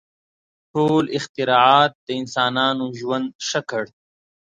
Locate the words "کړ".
3.69-3.83